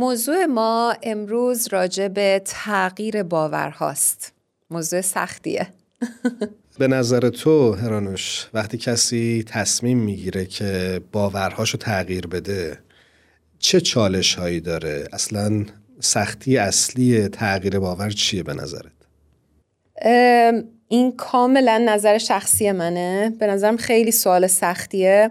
موضوع 0.00 0.46
ما 0.46 0.94
امروز 1.02 1.68
راجع 1.68 2.08
به 2.08 2.42
تغییر 2.44 3.22
باورهاست. 3.22 4.32
موضوع 4.70 5.00
سختیه. 5.00 5.66
به 6.78 6.88
نظر 6.88 7.28
تو 7.28 7.72
هرانوش 7.72 8.46
وقتی 8.54 8.78
کسی 8.78 9.44
تصمیم 9.46 9.98
می‌گیره 9.98 10.44
که 10.44 11.00
باورهاشو 11.12 11.78
تغییر 11.78 12.26
بده 12.26 12.78
چه 13.58 13.80
چالش 13.80 14.34
هایی 14.34 14.60
داره؟ 14.60 15.08
اصلا 15.12 15.64
سختی 16.00 16.58
اصلی 16.58 17.28
تغییر 17.28 17.78
باور 17.78 18.10
چیه 18.10 18.42
به 18.42 18.54
نظرت؟ 18.54 18.92
این 20.88 21.16
کاملا 21.16 21.84
نظر 21.88 22.18
شخصی 22.18 22.72
منه. 22.72 23.32
به 23.38 23.46
نظرم 23.46 23.76
خیلی 23.76 24.12
سوال 24.12 24.46
سختیه. 24.46 25.28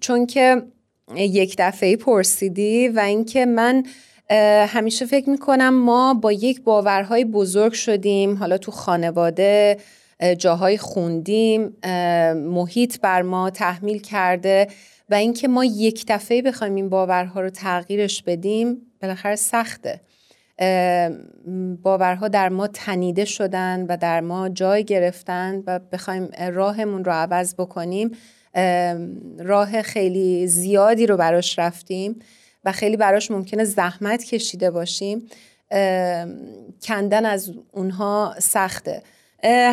چون 0.00 0.26
که 0.26 0.62
یک 1.16 1.54
دفعه 1.58 1.96
پرسیدی 1.96 2.88
و 2.88 2.98
اینکه 2.98 3.46
من 3.46 3.84
همیشه 4.66 5.06
فکر 5.06 5.30
می‌کنم 5.30 5.74
ما 5.74 6.14
با 6.14 6.32
یک 6.32 6.62
باورهای 6.62 7.24
بزرگ 7.24 7.72
شدیم 7.72 8.36
حالا 8.36 8.58
تو 8.58 8.72
خانواده 8.72 9.78
جاهای 10.38 10.78
خوندیم 10.78 11.76
محیط 12.34 13.00
بر 13.00 13.22
ما 13.22 13.50
تحمیل 13.50 13.98
کرده 13.98 14.68
و 15.10 15.14
اینکه 15.14 15.48
ما 15.48 15.64
یک 15.64 16.04
دفعه 16.08 16.42
بخوایم 16.42 16.74
این 16.74 16.88
باورها 16.88 17.40
رو 17.40 17.50
تغییرش 17.50 18.22
بدیم 18.22 18.76
بالاخره 19.02 19.36
سخته. 19.36 20.00
باورها 21.82 22.28
در 22.28 22.48
ما 22.48 22.66
تنیده 22.66 23.24
شدن 23.24 23.86
و 23.88 23.96
در 23.96 24.20
ما 24.20 24.48
جای 24.48 24.84
گرفتن 24.84 25.62
و 25.66 25.78
بخوایم 25.78 26.28
راهمون 26.52 27.04
رو 27.04 27.12
عوض 27.12 27.54
بکنیم. 27.54 28.10
راه 29.38 29.82
خیلی 29.82 30.46
زیادی 30.46 31.06
رو 31.06 31.16
براش 31.16 31.58
رفتیم 31.58 32.16
و 32.64 32.72
خیلی 32.72 32.96
براش 32.96 33.30
ممکنه 33.30 33.64
زحمت 33.64 34.24
کشیده 34.24 34.70
باشیم. 34.70 35.28
کندن 36.82 37.26
از 37.26 37.52
اونها 37.72 38.34
سخته. 38.38 39.02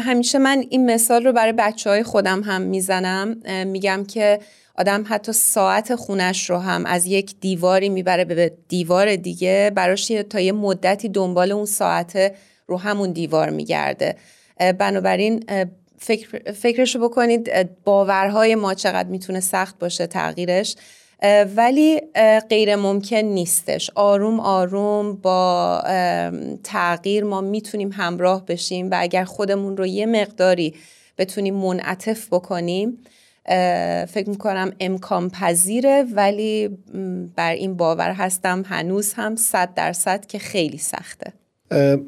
همیشه 0.01 0.39
من 0.39 0.65
این 0.69 0.93
مثال 0.93 1.23
رو 1.23 1.33
برای 1.33 1.53
بچه 1.53 1.89
های 1.89 2.03
خودم 2.03 2.43
هم 2.43 2.61
می‌زنم. 2.61 3.37
میگم 3.67 4.03
که 4.07 4.39
آدم 4.77 5.05
حتی 5.07 5.31
ساعت 5.31 5.95
خونش 5.95 6.49
رو 6.49 6.57
هم 6.57 6.85
از 6.85 7.05
یک 7.05 7.35
دیواری 7.39 7.89
می‌بره 7.89 8.25
به 8.25 8.53
دیوار 8.67 9.15
دیگه 9.15 9.71
براش 9.75 10.07
تا 10.07 10.39
یه 10.39 10.51
مدتی 10.51 11.09
دنبال 11.09 11.51
اون 11.51 11.65
ساعت 11.65 12.33
رو 12.67 12.77
همون 12.77 13.11
دیوار 13.11 13.49
میگرده. 13.49 14.15
بنابراین 14.77 15.43
فکر، 16.03 16.51
فکرشو 16.51 16.99
بکنید 16.99 17.69
باورهای 17.83 18.55
ما 18.55 18.73
چقدر 18.73 19.09
می‌تونه 19.09 19.39
سخت 19.39 19.79
باشه 19.79 20.07
تغییرش. 20.07 20.75
ولی 21.55 22.01
غیر 22.49 22.75
ممکن 22.75 23.17
نیستش. 23.17 23.91
آروم 23.95 24.39
آروم 24.39 25.15
با 25.15 25.81
تغییر 26.63 27.23
ما 27.23 27.41
می‌تونیم 27.41 27.91
همراه 27.91 28.45
بشیم 28.45 28.91
و 28.91 28.95
اگر 28.99 29.23
خودمون 29.23 29.77
رو 29.77 29.85
یه 29.85 30.05
مقداری 30.05 30.75
بتونیم 31.17 31.55
منعطف 31.55 32.27
بکنیم 32.27 32.97
فکر 34.07 34.29
می‌کنم 34.29 34.73
امکان 34.79 35.29
پذیره. 35.29 36.05
ولی 36.13 36.67
بر 37.35 37.51
این 37.51 37.77
باور 37.77 38.11
هستم 38.11 38.63
هنوز 38.67 39.13
هم 39.13 39.35
صد 39.35 39.73
درصد 39.73 40.25
که 40.25 40.39
خیلی 40.39 40.77
سخته. 40.77 41.33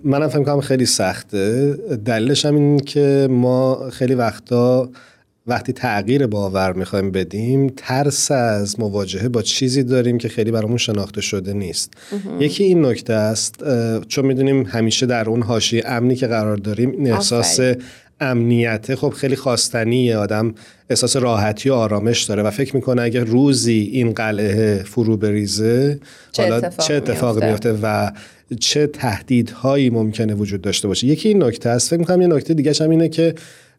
منم 0.04 0.28
فکر 0.28 0.44
کنم 0.44 0.62
خیلی 0.62 0.86
سخته. 0.86 1.74
دلیلش 2.06 2.46
هم 2.46 2.56
این 2.56 2.80
که 2.80 3.28
ما 3.32 3.90
خیلی 3.90 4.16
وقتا 4.16 4.90
وقتی 5.48 5.74
تغییر 5.74 6.28
باور 6.28 6.74
می‌خوایم 6.74 7.12
بدیم 7.12 7.74
ترس 7.78 8.32
از 8.32 8.80
مواجهه 8.80 9.30
با 9.30 9.42
چیزی 9.42 9.84
داریم 9.84 10.18
که 10.18 10.30
خیلی 10.30 10.52
برامون 10.52 10.78
شناخته 10.78 11.22
شده 11.22 11.54
نیست. 11.54 11.94
یکی 12.40 12.64
این 12.64 12.86
نکته 12.86 13.14
است 13.14 13.64
چون 14.08 14.26
می‌دونیم 14.26 14.64
همیشه 14.64 15.06
در 15.06 15.30
اون 15.30 15.42
حاشیه 15.42 15.84
امنی 15.86 16.16
که 16.16 16.28
قرار 16.28 16.58
داریم 16.58 16.92
این 16.92 17.12
احساس 17.12 17.60
امنیته 18.24 18.96
خب 18.96 19.10
خیلی 19.10 19.36
خواستنیه. 19.36 20.18
آدم 20.18 20.54
احساس 20.90 21.16
راحتی 21.16 21.70
و 21.70 21.74
آرامش 21.74 22.24
داره 22.24 22.44
و 22.44 22.52
فکر 22.52 22.76
می‌کنه 22.76 23.02
اگه 23.02 23.24
روزی 23.24 23.90
این 23.94 24.12
قلعه 24.12 24.84
فرو 24.84 25.18
بریزه 25.18 26.00
چه 26.32 26.44
حالا 26.44 26.70
چه 26.70 26.94
اتفاق 26.94 27.44
میفته 27.44 27.74
و 27.84 28.12
چه 28.60 28.88
تهدیدهایی 28.88 29.90
ممکنه 29.90 30.34
وجود 30.34 30.62
داشته 30.62 30.88
باشه. 30.88 31.08
یکی 31.08 31.30
این 31.30 31.44
نکته 31.44 31.70
است 31.70 31.90
فکر 31.90 32.00
می‌کنم 32.00 32.22
یه 32.22 32.28
نکته 32.28 32.54
دیگه 32.54 32.74
هم 32.82 32.90
اینه 32.90 33.10
که 33.10 33.36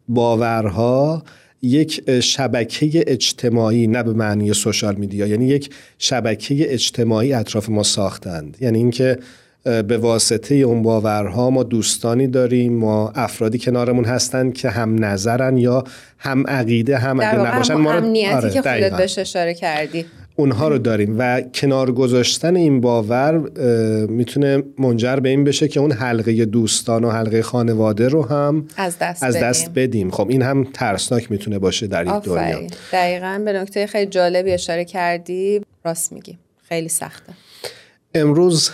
باورها 0.07 1.23
یک 1.61 2.19
شبکه 2.21 3.03
اجتماعی 3.07 3.87
نه 3.87 4.03
به 4.03 4.13
معنی 4.13 4.53
سوشال 4.53 4.95
میدیا 4.95 5.27
یعنی 5.27 5.47
یک 5.47 5.69
شبکه 5.99 6.73
اجتماعی 6.73 7.33
اطراف 7.33 7.69
ما 7.69 7.83
ساختند. 7.83 8.57
یعنی 8.61 8.77
اینکه 8.77 9.17
به 9.65 9.97
واسطه 9.97 10.55
اون 10.55 10.81
باورها 10.81 11.49
ما 11.49 11.63
دوستانی 11.63 12.27
داریم 12.27 12.73
ما 12.73 13.11
افرادی 13.15 13.59
کنارمون 13.59 14.05
هستن 14.05 14.51
که 14.51 14.69
هم 14.69 15.05
نظرن 15.05 15.57
یا 15.57 15.83
هم 16.17 16.47
عقیده 16.47 16.97
هم 16.97 17.19
اگه 17.19 17.39
نباشن. 17.39 17.73
ما 17.73 17.95
رو 17.95 18.05
آره 18.35 18.49
که 18.49 18.61
خودت 18.61 18.97
بهش 18.97 19.19
اشاره 19.19 19.53
کردی. 19.53 20.05
اونها 20.35 20.67
رو 20.67 20.77
داریم 20.77 21.15
و 21.19 21.41
کنار 21.41 21.91
گذاشتن 21.91 22.55
این 22.55 22.81
باور 22.81 23.37
می‌تونه 24.07 24.63
منجر 24.79 25.15
به 25.15 25.29
این 25.29 25.43
بشه 25.43 25.67
که 25.67 25.79
اون 25.79 25.91
حلقه 25.91 26.45
دوستان 26.45 27.03
و 27.03 27.09
حلقه 27.09 27.41
خانواده 27.41 28.07
رو 28.07 28.25
هم 28.25 28.67
از 28.77 28.97
دست, 28.99 29.23
از 29.23 29.37
دست 29.37 29.71
بدیم. 29.75 30.11
خب 30.11 30.29
این 30.29 30.41
هم 30.41 30.63
ترسناک 30.73 31.31
می‌تونه 31.31 31.59
باشه 31.59 31.87
در 31.87 32.03
این 32.03 32.19
دنیا. 32.19 32.59
دقیقا 32.93 33.41
به 33.45 33.53
نکته 33.53 33.87
خیلی 33.87 34.09
جالبی 34.09 34.51
اشاره 34.51 34.85
کردی. 34.85 35.61
راست 35.85 36.13
میگی. 36.13 36.37
خیلی 36.69 36.89
سخته. 36.89 37.33
امروز 38.17 38.71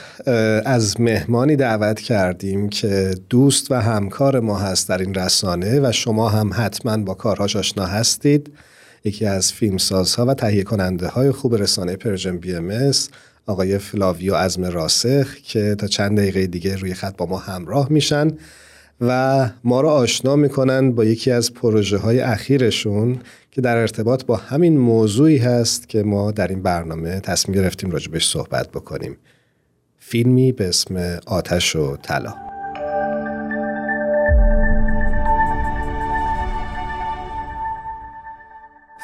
از 0.65 1.01
مهمانی 1.01 1.55
دعوت 1.55 1.99
کردیم 1.99 2.69
که 2.69 3.15
دوست 3.29 3.71
و 3.71 3.75
همکار 3.75 4.39
ما 4.39 4.57
هست 4.57 4.89
در 4.89 4.97
این 4.97 5.13
رسانه 5.13 5.79
و 5.79 5.91
شما 5.91 6.29
هم 6.29 6.51
حتما 6.53 6.97
با 6.97 7.13
کارهاش 7.13 7.55
آشنا 7.55 7.85
هستید. 7.85 8.51
یکی 9.03 9.25
از 9.25 9.53
فیلمسازها 9.53 10.25
و 10.25 10.33
تهیه 10.33 10.63
کننده 10.63 11.07
های 11.07 11.31
خوب 11.31 11.55
رسانه 11.55 11.95
Persian 11.95 12.37
BM 12.37 12.91
آقای 13.45 13.77
فلاویو 13.77 14.33
عزم 14.33 14.65
راسخ 14.65 15.35
که 15.35 15.75
تا 15.75 15.87
چند 15.87 16.17
دقیقه 16.17 16.47
دیگه 16.47 16.75
روی 16.75 16.93
خط 16.93 17.17
با 17.17 17.25
ما 17.25 17.37
همراه 17.37 17.87
میشن. 17.89 18.31
و 19.01 19.49
ما 19.63 19.81
را 19.81 19.91
آشنا 19.91 20.35
می‌کنن 20.35 20.91
با 20.91 21.05
یکی 21.05 21.31
از 21.31 21.53
پروژه 21.53 21.97
های 21.97 22.19
اخیرشون 22.19 23.19
که 23.51 23.61
در 23.61 23.77
ارتباط 23.77 24.25
با 24.25 24.35
همین 24.35 24.77
موضوعی 24.77 25.37
هست 25.37 25.89
که 25.89 26.03
ما 26.03 26.31
در 26.31 26.47
این 26.47 26.61
برنامه 26.61 27.19
تصمیم 27.19 27.57
گرفتیم 27.57 27.91
راجع 27.91 28.07
بهش 28.07 28.27
صحبت 28.27 28.71
بکنیم. 28.71 29.17
فیلمی 29.97 30.51
به 30.51 30.67
اسم 30.67 31.19
آتش 31.27 31.75
و 31.75 31.97
طلا. 31.97 32.33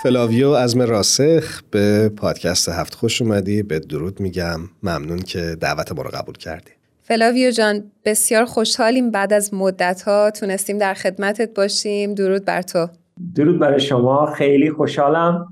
فلاویو 0.03 0.49
ازم 0.49 0.81
راسخ 0.81 1.61
به 1.71 2.09
پادکست 2.09 2.69
هفت 2.69 2.95
خوش 2.95 3.21
اومدی 3.21 3.63
به 3.63 3.79
درود 3.79 4.19
میگم. 4.19 4.59
ممنون 4.83 5.19
که 5.19 5.57
دعوت 5.59 5.91
ما 5.91 6.01
رو 6.01 6.09
قبول 6.09 6.35
کردی. 6.37 6.76
فلاویو 7.07 7.51
جان 7.51 7.83
بسیار 8.05 8.45
خوشحالیم 8.45 9.11
بعد 9.11 9.33
از 9.33 9.53
مدت 9.53 10.01
ها 10.01 10.31
تونستیم 10.31 10.77
در 10.77 10.93
خدمتت 10.93 11.53
باشیم. 11.53 12.13
درود 12.13 12.45
بر 12.45 12.61
تو. 12.61 12.87
درود 13.35 13.59
برای 13.59 13.79
شما. 13.79 14.25
خیلی 14.25 14.71
خوشحالم. 14.71 15.47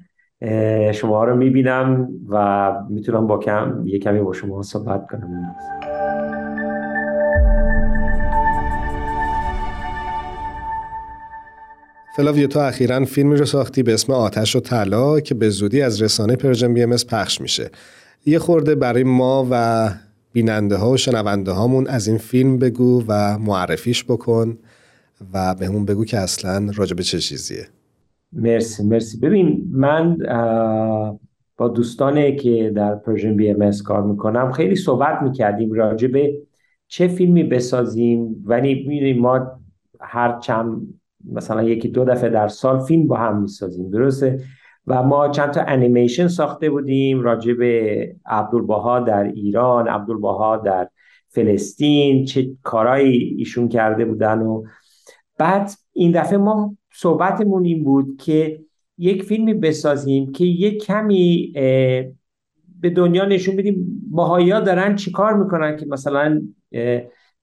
شما 0.94 1.24
رو 1.24 1.36
می‌بینم 1.36 2.08
و 2.30 2.72
می‌تونم 2.90 3.28
با 3.28 3.38
کم 3.38 3.84
یه 3.86 4.00
کمی 4.00 4.20
با 4.20 4.34
شما 4.34 4.62
صحبت 4.62 5.08
کنم. 5.12 5.56
فلاویو 12.18 12.48
تو 12.48 12.60
اخیرا 12.60 13.06
فیلمی 13.06 13.36
رو 13.36 13.46
ساختی 13.46 13.84
به 13.84 13.94
اسم 13.94 14.14
آتش 14.14 14.56
و 14.56 14.60
طلا 14.60 15.20
که 15.20 15.36
به 15.36 15.50
زودی 15.50 15.82
از 15.82 16.02
رسانه 16.02 16.36
Persian 16.36 16.74
BM 16.74 16.96
پخش 17.10 17.42
میشه. 17.42 17.70
یه 18.26 18.40
خورده 18.40 18.76
برای 18.76 19.04
ما 19.04 19.48
و 19.52 19.90
بیننده 20.36 20.76
ها 20.76 20.92
و 20.92 20.98
شنونده 20.98 21.52
هامون 21.52 21.88
از 21.88 22.08
این 22.08 22.18
فیلم 22.18 22.60
بگو 22.60 23.04
و 23.08 23.38
معرفیش 23.40 24.04
بکن 24.04 24.58
و 25.34 25.56
بهمون 25.56 25.86
بگو 25.86 26.06
که 26.06 26.18
اصلا 26.18 26.70
راجع 26.76 26.96
چه 26.96 27.20
چیزیه. 27.20 27.68
مرسی 28.34 28.84
مرسی. 28.84 29.20
ببین 29.20 29.68
من 29.72 30.18
با 31.58 31.68
دوستانی 31.68 32.36
که 32.36 32.72
در 32.76 32.96
Persian 32.96 33.36
BM 33.36 33.72
کار 33.86 34.04
می‌کنم 34.04 34.52
خیلی 34.52 34.76
صحبت 34.76 35.22
می‌کردیم 35.24 35.72
راجع 35.72 36.32
چه 36.88 37.08
فیلمی 37.08 37.44
بسازیم. 37.44 38.44
ولی 38.46 38.86
می‌دونیم 38.88 39.20
ما 39.20 39.60
هر 40.00 40.40
چند 40.40 40.94
مثلا 41.32 41.64
یکی 41.64 41.88
دو 41.88 42.06
دفعه 42.06 42.30
در 42.30 42.48
سال 42.48 42.80
فیلم 42.80 43.08
با 43.08 43.18
هم 43.18 43.42
می‌سازیم 43.42 43.90
درسته؟ 43.90 44.40
و 44.88 45.04
ما 45.04 45.30
چند 45.30 45.52
تا 45.52 45.62
انیمیشن 45.62 46.28
ساخته 46.28 46.70
بودیم 46.70 47.22
راجع 47.22 47.54
به 47.54 48.16
عبدالبها 48.26 49.00
در 49.00 49.24
ایران 49.24 49.88
عبدالبها 49.88 50.58
در 50.58 50.90
فلسطین 51.28 52.26
چه 52.26 52.50
کارایی 52.64 53.36
ایشون 53.38 53.70
کرده 53.70 54.06
بودن 54.06 54.40
و 54.40 54.64
بعد 55.38 55.72
این 55.94 56.12
دفعه 56.12 56.38
ما 56.38 56.78
صحبتمون 56.94 57.66
این 57.66 57.84
بود 57.84 58.22
که 58.22 58.60
یک 58.98 59.24
فیلمی 59.24 59.54
بسازیم 59.54 60.32
که 60.32 60.46
یک 60.46 60.84
کمی 60.84 61.52
به 62.82 62.90
دنیا 62.96 63.26
نشون 63.26 63.56
بدیم 63.56 64.02
باهایی 64.12 64.52
ها 64.52 64.60
دارن 64.60 64.96
چیکار 64.96 65.34
می‌کنن 65.34 65.78
که 65.78 65.86
مثلا 65.86 66.42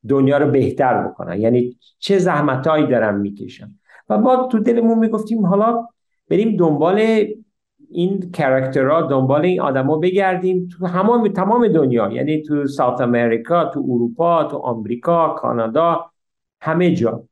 دنیا 0.09 0.39
رو 0.39 0.51
بهتر 0.51 1.09
بکنن. 1.09 1.41
یعنی 1.41 1.77
چه 1.99 2.19
زحمتهایی 2.19 2.87
دارن 2.87 3.21
می‌کشن. 3.21 3.75
و 4.09 4.19
ما 4.19 4.49
تو 4.53 4.59
دلمون 4.59 4.99
می‌گفتیم 4.99 5.47
حالا 5.47 5.87
بریم 6.33 6.57
دنبال 6.57 7.27
این 7.91 8.31
character 8.31 8.96
ها 8.96 9.03
دنبال 9.03 9.45
این 9.45 9.61
آدما 9.61 9.99
بگردیم 9.99 10.69
تو 10.69 10.87
همه 10.87 11.29
تمام 11.29 11.69
دنیا. 11.69 12.13
یعنی 12.13 12.43
تو 12.43 12.67
South 12.67 13.01
America 13.01 13.65
تو 13.65 13.81
اروپا 13.89 14.45
تو 14.45 14.57
آمریکا 14.57 15.29
کانادا 15.29 16.11
همه 16.61 16.95
جا. 16.95 17.25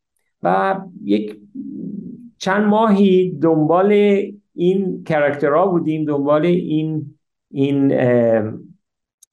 و 0.42 0.80
یک 1.04 1.40
چند 2.38 2.64
ماهی 2.64 3.38
دنبال 3.42 3.92
این 4.54 5.04
character 5.04 5.60
ها 5.60 5.66
بودیم 5.66 6.04
دنبال 6.04 6.46
این 6.46 7.14
این 7.50 7.92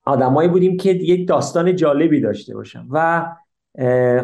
آدمایی 0.06 0.50
بودیم 0.50 0.78
که 0.78 0.92
یک 0.92 1.28
داستان 1.28 1.76
جالبی 1.76 2.22
داشته 2.22 2.54
باشن. 2.56 2.86
و 2.92 3.26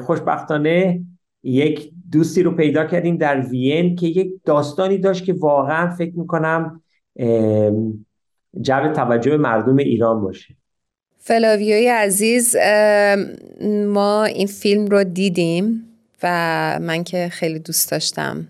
خوشبختانه 0.05 1.01
یک 1.43 1.91
دوستی 2.11 2.43
رو 2.43 2.51
پیدا 2.51 2.85
کردیم 2.85 3.17
در 3.17 3.39
وین 3.39 3.95
که 3.95 4.07
یک 4.07 4.31
داستانی 4.45 4.97
داشت 4.97 5.25
که 5.25 5.33
واقعا 5.33 5.95
فکر 5.95 6.13
می‌کنم 6.15 6.81
جلب 8.61 8.93
توجه 8.93 9.37
مردم 9.37 9.77
ایران 9.77 10.21
باشه. 10.21 10.55
فلاویوی 11.19 11.87
عزیز 11.87 12.55
ما 13.87 14.23
این 14.23 14.47
فیلم 14.47 14.85
رو 14.85 15.03
دیدیم 15.03 15.83
و 16.23 16.27
من 16.81 17.03
که 17.03 17.29
خیلی 17.31 17.59
دوست 17.59 17.91
داشتم. 17.91 18.47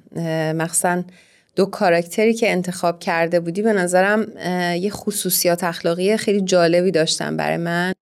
مخصوصا 0.56 1.04
دو 1.56 1.66
کاراکتری 1.66 2.34
که 2.34 2.51
انتخاب 2.51 3.00
کرده 3.00 3.39
بودی 3.39 3.62
به 3.62 3.74
نظرم 3.74 4.28
یه 4.80 4.89
خصوصیات 4.89 5.63
اخلاقی 5.63 6.18
خیلی 6.18 6.42
جالبی 6.42 6.92
داشتن 6.92 7.38
برای 7.38 7.57
من. 7.57 7.94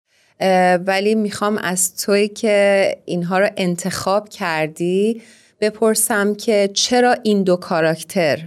ولی 0.88 1.16
می‌خوام 1.16 1.58
از 1.58 2.06
توی 2.06 2.28
که 2.28 2.88
اینها 3.06 3.40
رو 3.40 3.48
انتخاب 3.58 4.30
کردی 4.30 5.22
بپرسم 5.62 6.36
که 6.36 6.70
چرا 6.74 7.16
این 7.24 7.44
دو 7.44 7.56
کاراکتر 7.56 8.40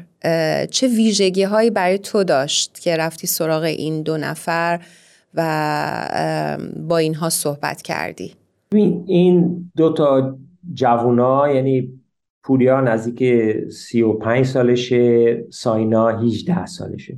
چه 0.70 0.88
ویژگی 0.88 1.43
هایی 1.43 1.70
برای 1.70 1.99
تو 1.99 2.25
داشت 2.25 2.81
که 2.81 2.96
رفتی 2.96 3.26
سراغ 3.26 3.62
این 3.62 4.02
دو 4.02 4.17
نفر 4.17 4.81
و 5.35 6.61
با 6.88 6.99
اینها 6.99 7.31
صحبت 7.31 7.82
کردی؟ 7.82 8.35
این 9.06 9.70
دو 9.76 9.93
تا 9.93 10.38
جوونا 10.75 11.52
یعنی 11.52 12.00
پوریا 12.43 12.81
نزدیک 12.81 13.25
سی 13.70 14.02
و 14.02 14.12
پنج 14.12 14.47
سالشه 14.47 15.44
ساینا 15.50 16.08
18 16.08 16.67
سالشه. 16.67 17.17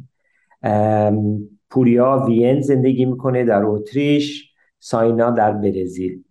پوریا 1.70 2.25
وین 2.29 2.61
زندگی 2.61 3.05
می‌کنه 3.05 3.44
در 3.44 3.62
اتریش. 3.64 4.45
ساینا 4.86 5.30
در 5.30 5.52
برزیل. 5.52 6.22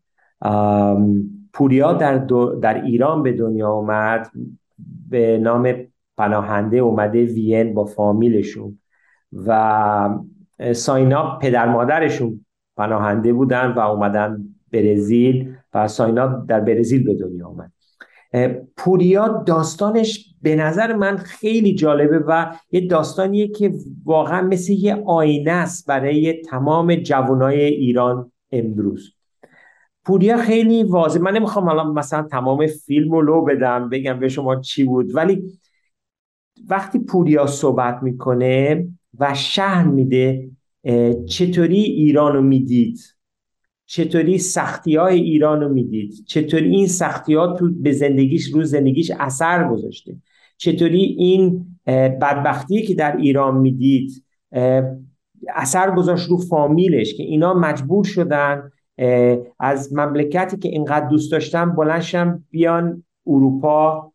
پوریا 1.53 1.93
در, 1.93 2.17
در 2.61 2.83
ایران 2.83 3.23
به 3.23 3.31
دنیا 3.31 3.71
اومد 3.71 4.31
به 5.09 5.37
نام 5.37 5.73
پناهنده 6.17 6.77
اومده 6.77 7.25
وین 7.25 7.73
با 7.73 7.85
فامیلشون 7.85 8.79
و 9.45 10.19
ساینا 10.73 11.39
پدر 11.41 11.69
مادرشون 11.69 12.45
پناهنده 12.77 13.33
بودن 13.33 13.71
و 13.71 13.79
اومدن 13.79 14.43
برزیل 14.71 15.55
و 15.73 15.87
ساینا 15.87 16.27
در 16.27 16.59
برزیل 16.59 17.03
به 17.03 17.13
دنیا 17.13 17.47
اومد. 17.47 17.71
پوریا 18.77 19.43
داستانش 19.47 20.35
به 20.41 20.55
نظر 20.55 20.93
من 20.93 21.17
خیلی 21.17 21.75
جالبه 21.75 22.19
و 22.27 22.55
یه 22.71 22.87
داستانیه 22.87 23.47
که 23.47 23.73
واقعا 24.05 24.41
مثل 24.41 24.73
یه 24.73 25.03
آینه 25.05 25.51
است 25.51 25.87
برای 25.87 26.41
تمام 26.41 26.95
جوانای 26.95 27.63
ایران. 27.63 28.31
امروز. 28.59 29.13
پوریا 30.05 30.37
خیلی 30.37 30.83
واضح 30.83 31.19
من 31.19 31.33
نمی‌خوام 31.33 31.67
الان 31.67 31.93
مثلا 31.93 32.23
تمام 32.23 32.67
فیلم 32.67 33.11
رو 33.11 33.21
لو 33.21 33.45
بدم 33.45 33.89
بگم 33.89 34.19
به 34.19 34.29
شما 34.29 34.61
چی 34.61 34.83
بود 34.83 35.15
ولی 35.15 35.59
وقتی 36.69 36.99
پوریا 36.99 37.47
صحبت 37.47 37.99
می‌کنه 38.03 38.87
و 39.19 39.33
شهر 39.33 39.87
میده 39.87 40.49
چطوری 41.29 41.79
ایران 41.79 42.33
رو 42.33 42.41
می‌دید 42.41 42.99
چطوری 43.85 44.37
سختی 44.37 44.95
های 44.95 45.19
ایران 45.19 45.61
رو 45.61 45.73
می‌دید 45.73 46.13
چطوری 46.27 46.69
این 46.69 46.87
سختی 46.87 47.33
ها 47.33 47.53
تو 47.53 47.71
به 47.81 47.91
زندگیش 47.91 48.53
رو 48.53 48.63
زندگیش 48.63 49.11
اثر 49.19 49.69
گذاشته 49.69 50.15
چطوری 50.57 51.01
این 51.01 51.65
بدبختی 52.21 52.81
که 52.81 52.95
در 52.95 53.17
ایران 53.17 53.57
می‌دید 53.57 54.23
اثر 55.55 55.95
گذاشت 55.95 56.29
رو 56.29 56.37
فامیلش 56.37 57.13
که 57.13 57.23
اینا 57.23 57.53
مجبور 57.53 58.03
شدن 58.03 58.71
از 59.59 59.93
مملکتی 59.93 60.57
که 60.57 60.69
اینقدر 60.69 61.07
دوست 61.07 61.31
داشتن 61.31 61.75
بلنشم 61.75 62.43
بیان 62.49 63.03
اروپا. 63.27 64.11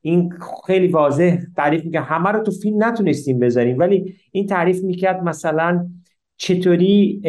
این 0.00 0.32
خیلی 0.66 0.88
واضح 0.88 1.38
تعریف 1.56 1.84
می‌کرد. 1.84 2.04
همه 2.04 2.30
رو 2.30 2.42
تو 2.42 2.50
فیلم 2.50 2.84
نتونستیم 2.84 3.38
بذاریم. 3.38 3.78
ولی 3.78 4.14
این 4.32 4.46
تعریف 4.46 4.82
می‌کرد 4.84 5.22
مثلا 5.22 5.86
چطوری 6.36 7.22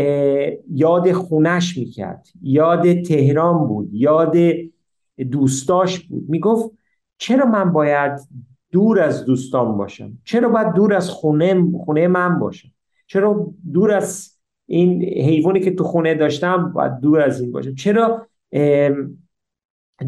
یاد 0.72 1.12
خونش 1.12 1.78
می‌کرد. 1.78 2.28
یاد 2.42 3.02
تهران 3.02 3.68
بود 3.68 3.90
یاد 3.94 4.36
دوستاش 5.32 6.00
بود. 6.00 6.30
می‌گفت 6.30 6.72
چرا 7.18 7.46
من 7.46 7.74
باید 7.74 8.20
دور 8.72 9.00
از 9.00 9.26
دوستان 9.26 9.78
باشم؟ 9.78 10.18
چرا 10.24 10.50
باید 10.50 10.74
دور 10.74 10.94
از 10.94 11.10
خونه 11.10 11.72
خونه 11.86 12.08
من 12.08 12.40
باشم؟ 12.40 12.70
چرا 13.10 13.54
دور 13.74 13.92
از 13.92 14.40
این 14.66 15.04
حیوانی 15.04 15.60
که 15.60 15.76
تو 15.76 15.84
خونه 15.84 16.16
داشتم 16.16 16.72
باید 16.74 17.00
دور 17.00 17.22
از 17.22 17.42
این 17.42 17.52
باشم؟ 17.52 17.76
چرا 17.76 18.28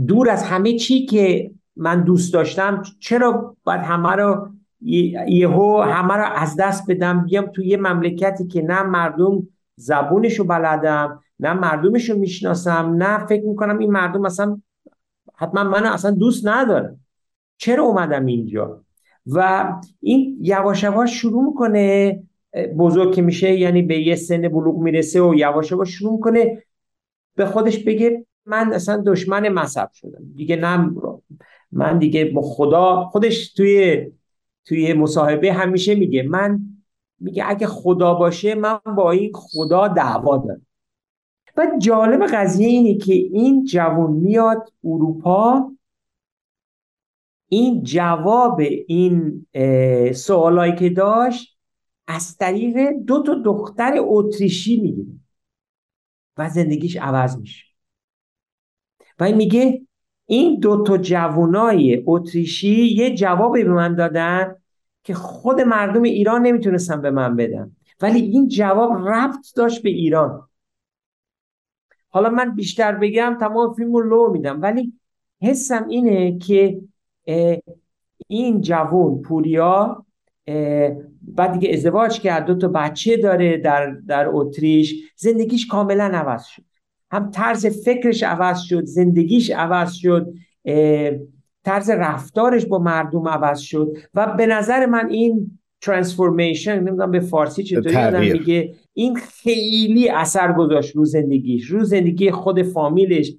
دور 0.08 0.30
از 0.30 0.44
همه 0.44 0.78
چی 0.78 1.06
که 1.06 1.52
من 1.76 2.04
دوست 2.04 2.34
داشتم 2.34 2.84
چرا 3.00 3.56
باید 3.64 3.82
همه 3.82 4.12
رو 4.12 4.50
یهو 4.82 5.82
همه 5.82 6.14
رو 6.14 6.26
از 6.36 6.56
دست 6.56 6.92
بدم؟ 6.92 7.26
بیام 7.26 7.46
تو 7.46 7.64
یه 7.64 7.78
مملکتی 7.78 8.48
که 8.48 8.62
نه 8.62 8.84
مردم 8.84 9.48
زبونشو 9.76 10.44
بلدم 10.44 11.20
نه 11.40 11.54
مردمشو 11.54 12.18
می‌شناسم 12.18 12.96
نه 12.98 13.26
فکر 13.26 13.46
می‌کنم 13.46 13.78
این 13.78 13.92
مردم 13.92 14.26
اصلا 14.26 14.62
حتما 15.36 15.64
من 15.64 15.86
اصلا 15.86 16.12
دوست 16.12 16.48
ندارم 16.48 17.00
چرا 17.58 17.84
اومدم 17.84 18.26
اینجا؟ 18.26 18.84
و 19.26 19.68
این 20.00 20.38
یواش 20.42 20.84
یواش 20.84 21.22
شروع 21.22 21.44
می‌کنه 21.44 22.20
بزرگ 22.78 23.16
که 23.16 23.22
میشه 23.22 23.54
یعنی 23.54 23.82
به 23.82 24.02
یه 24.02 24.16
سن 24.16 24.42
بلوغ 24.42 24.78
می‌رسه 24.78 25.22
و 25.22 25.36
یواش 25.36 25.72
یواش 25.72 25.90
شروع 25.90 26.14
می‌کنه. 26.14 26.64
به 27.36 27.46
خودش 27.46 27.84
بگه 27.84 28.26
من 28.46 28.74
اصلا 28.74 29.04
دشمن 29.06 29.50
مذهب 29.50 29.90
شدم. 29.94 30.24
دیگه 30.36 30.56
نه 30.56 30.92
من 31.72 32.00
دیگه 32.00 32.26
با 32.26 32.42
خدا 32.42 33.04
خودش 33.04 33.54
توی 33.54 34.06
توی 34.66 34.94
مصاحبه 34.94 35.54
همیشه 35.54 35.96
میگه 35.96 36.24
من 36.24 36.60
میگه 37.20 37.44
اگه 37.48 37.68
خدا 37.68 38.14
باشه 38.14 38.56
من 38.56 38.80
با 38.98 39.12
این 39.12 39.32
خدا 39.34 39.88
دعوا 39.88 40.38
دارم. 40.38 40.66
و 41.58 41.68
جالب 41.78 42.26
قضیه 42.26 42.68
اینه 42.68 42.98
که 42.98 43.14
این 43.14 43.66
جوان 43.66 44.12
میاد 44.12 44.74
اروپا. 44.84 45.72
این 47.48 47.84
جواب 47.84 48.62
این 48.88 49.46
سوالایی 50.14 50.76
که 50.76 50.90
داشت 50.90 51.58
از 52.12 52.38
طریق 52.38 52.92
دو 52.92 53.24
تا 53.24 53.34
دختر 53.46 53.94
اتریشی 54.00 54.82
می‌گیره 54.82 55.12
و 56.38 56.50
زندگیش 56.50 56.98
عوض 56.98 57.38
میشه. 57.38 57.66
و 59.20 59.32
میگه 59.32 59.82
این 60.26 60.60
دو 60.60 60.84
تا 60.84 60.98
جوانای 60.98 62.04
اتریشی 62.08 62.84
یه 62.84 63.16
جوابی 63.16 63.64
به 63.64 63.74
من 63.74 63.96
دادن 63.96 64.56
که 65.04 65.14
خود 65.14 65.62
مردم 65.62 66.04
ایران 66.04 66.42
نمی‌تونستن 66.42 67.02
به 67.02 67.12
من 67.12 67.36
بدن. 67.36 67.76
ولی 68.02 68.22
این 68.22 68.48
جواب 68.48 69.08
ربط 69.08 69.56
داشت 69.56 69.84
به 69.84 69.90
ایران. 69.90 70.48
حالا 72.10 72.30
من 72.30 72.56
بیشتر 72.56 72.96
بگم 72.96 73.38
تمام 73.40 73.74
فیلم 73.74 73.94
رو 73.94 74.02
لو 74.02 74.32
میدم. 74.32 74.62
ولی 74.62 74.94
حسم 75.42 75.88
اینه 75.88 76.38
که 76.38 76.82
این 78.28 78.62
جوون 78.62 79.22
پوریا 79.22 80.06
بعد 81.22 81.60
دیگه 81.60 81.74
ازدواج 81.74 82.20
کرد 82.20 82.46
دو 82.46 82.56
تا 82.56 82.68
بچه 82.68 83.18
داره 83.18 83.58
در 83.58 83.96
در 84.08 84.26
اتریش. 84.30 85.12
زندگیش 85.16 85.68
کاملا 85.68 86.04
عوض 86.04 86.46
شد. 86.46 86.64
هم 87.12 87.32
طرز 87.32 87.66
فکرش 87.66 88.24
عوض 88.24 88.60
شد 88.60 88.84
زندگیش 88.84 89.50
عوض 89.52 89.94
شد 89.94 90.34
طرز 91.66 91.90
رفتارش 91.90 92.66
با 92.66 92.80
مردم 92.80 93.28
عوض 93.28 93.60
شد. 93.60 93.98
و 94.14 94.36
به 94.38 94.46
نظر 94.46 94.86
من 94.86 95.10
این 95.10 95.60
ترانسفورمیشن 95.82 96.80
نمی‌دونم 96.80 97.12
به 97.12 97.20
فارسی 97.20 97.64
چطوری 97.64 98.32
میگه 98.32 98.74
این 98.94 99.16
خیلی 99.16 100.10
اثر 100.10 100.54
گذاشت 100.54 100.96
رو 100.96 101.06
زندگیش. 101.06 101.66
رو 101.66 101.84
زندگی 101.84 102.32
خود 102.32 102.62
فامیلش. 102.62 103.34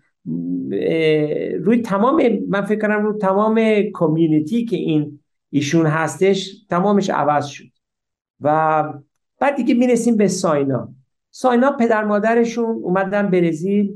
روی 1.60 1.80
تمام 1.84 2.38
من 2.48 2.62
فکر 2.62 2.78
کنم 2.78 3.02
رو 3.02 3.18
تمام 3.18 3.60
کمیونیتی 3.94 4.64
که 4.64 4.76
این 4.76 5.18
ایشون 5.52 5.86
هستش 5.86 6.64
تمامش 6.70 7.10
عوض 7.10 7.46
شد. 7.46 7.64
و 8.40 8.84
بعد 9.40 9.56
دیگه 9.56 9.74
می‌رسیم 9.74 10.16
به 10.16 10.28
ساینا. 10.28 10.88
ساینا 11.30 11.72
پدر 11.72 12.04
مادرشون 12.04 12.64
اومدن 12.64 13.30
برزیل 13.30 13.94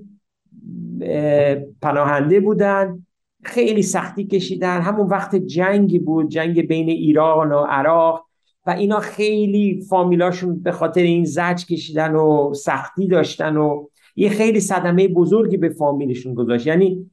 پناهنده 1.82 2.40
بودن 2.40 3.06
خیلی 3.42 3.82
سختی 3.82 4.26
کشیدن. 4.26 4.80
همون 4.80 5.06
وقت 5.06 5.36
جنگی 5.36 5.98
بود 5.98 6.28
جنگ 6.28 6.68
بین 6.68 6.88
ایران 6.88 7.52
و 7.52 7.58
عراق 7.58 8.26
و 8.66 8.70
اینا 8.70 9.00
خیلی 9.00 9.84
فامیلاشون 9.88 10.62
به 10.62 10.72
خاطر 10.72 11.02
این 11.02 11.25
زج 11.25 11.66
کشیدن 11.66 12.14
و 12.14 12.54
سختی 12.54 13.08
داشتن 13.08 13.56
و 13.56 13.86
یه 14.16 14.28
خیلی 14.28 14.60
صدمه 14.60 15.08
بزرگی 15.08 15.56
به 15.56 15.68
فامیلشون 15.68 16.34
گذاشت. 16.34 16.66
یعنی 16.66 17.10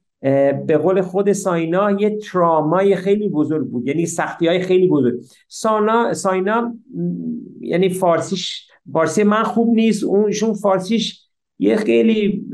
به 0.67 0.77
قول 0.77 1.01
خود 1.01 1.31
ساینا 1.31 1.91
یه 1.91 2.17
ترامای 2.17 2.95
خیلی 2.95 3.29
بزرگ 3.29 3.67
بود. 3.67 3.87
یعنی 3.87 4.05
سختی 4.05 4.47
های 4.47 4.59
خیلی 4.59 4.87
بزرگ. 4.87 5.13
سانا 5.47 6.13
ساینا 6.13 6.75
یعنی 7.61 7.89
فارسیش 7.89 8.67
فارسی 8.93 9.23
من 9.23 9.43
خوب 9.43 9.75
نیست. 9.75 10.03
اونشون 10.03 10.53
فارسیش 10.53 11.21
یه 11.59 11.75
خیلی 11.75 12.45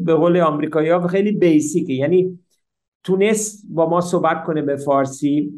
به 0.00 0.14
قول 0.14 0.40
آمریکایی 0.40 0.88
ها 0.88 1.06
خیلی 1.06 1.32
بیسیکه. 1.32 1.92
یعنی 1.92 2.38
تونست 3.04 3.64
با 3.68 3.88
ما 3.88 4.00
صحبت 4.00 4.44
کنه 4.44 4.62
به 4.62 4.76
فارسی. 4.76 5.52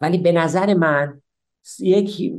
ولی 0.00 0.18
به 0.18 0.32
نظر 0.32 0.74
من 0.74 1.20
یک 1.80 2.32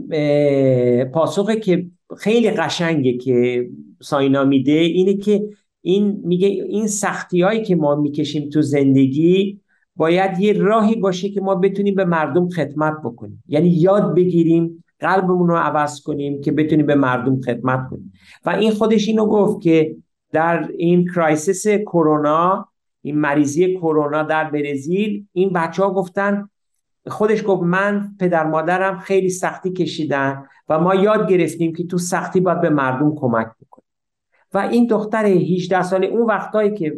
پاسخه 1.13 1.55
که 1.59 1.87
خیلی 2.17 2.51
قشنگه 2.51 3.17
که 3.17 3.69
ساینا 4.01 4.43
میده 4.43 4.71
اینه 4.71 5.17
که 5.17 5.49
این 5.87 6.21
میگه 6.23 6.47
این 6.47 6.87
سختی 6.87 7.41
هایی 7.41 7.63
که 7.63 7.75
ما 7.75 7.95
می‌کشیم 7.95 8.49
تو 8.49 8.61
زندگی 8.61 9.59
باید 9.95 10.39
یه 10.39 10.53
راهی 10.53 10.95
باشه 10.95 11.29
که 11.29 11.41
ما 11.41 11.55
بتونیم 11.55 11.95
به 11.95 12.05
مردم 12.05 12.49
خدمت 12.49 12.93
بکنیم. 13.03 13.43
یعنی 13.47 13.69
یاد 13.69 14.15
بگیریم 14.15 14.83
قلبمون 14.99 15.47
رو 15.47 15.55
عوض 15.55 16.01
کنیم 16.01 16.41
که 16.41 16.51
بتونیم 16.51 16.85
به 16.85 16.95
مردم 16.95 17.41
خدمت 17.41 17.89
کنیم. 17.89 18.13
و 18.45 18.49
این 18.49 18.71
خودش 18.71 19.07
اینو 19.07 19.25
گفت 19.25 19.61
که 19.61 19.95
در 20.31 20.69
این 20.77 21.05
کرایسیس 21.05 21.67
کرونا 21.67 22.67
این 23.01 23.17
مریضی 23.19 23.75
کرونا 23.75 24.23
در 24.23 24.49
برزیل 24.49 25.25
این 25.33 25.49
بچه 25.49 25.83
ها 25.83 25.93
گفتن 25.93 26.49
خودش 27.07 27.43
گفت 27.47 27.63
من 27.63 28.15
پدر 28.19 28.47
مادرم 28.47 28.99
خیلی 28.99 29.29
سختی 29.29 29.71
کشیدن 29.73 30.43
و 30.69 30.79
ما 30.79 30.95
یاد 30.95 31.29
گرفتیم 31.29 31.73
که 31.73 31.83
تو 31.83 31.97
سختی 31.97 32.39
باید 32.39 32.61
به 32.61 32.69
مردم 32.69 33.15
کمک 33.15 33.47
بکنیم. 33.61 33.86
و 34.53 34.57
این 34.57 34.87
دختر 34.87 35.25
18 35.25 35.83
ساله 35.83 36.07
اون 36.07 36.25
وقتایی 36.25 36.73
که 36.73 36.97